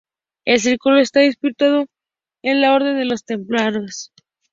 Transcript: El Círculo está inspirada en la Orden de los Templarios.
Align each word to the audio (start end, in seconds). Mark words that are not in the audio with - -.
El 0.45 0.59
Círculo 0.59 0.97
está 0.97 1.23
inspirada 1.23 1.85
en 2.41 2.59
la 2.59 2.73
Orden 2.73 2.97
de 2.97 3.05
los 3.05 3.23
Templarios. 3.23 4.11